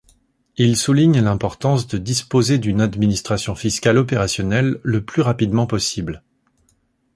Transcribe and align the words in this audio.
Il 0.57 0.77
souligne 0.77 1.19
l'importance 1.21 1.85
de 1.85 1.99
disposer 1.99 2.57
d'une 2.57 2.81
administration 2.81 3.53
fiscale 3.53 3.99
opérationnelle 3.99 4.79
le 4.81 5.05
plus 5.05 5.21
rapidement 5.21 5.67
possible. 5.67 6.23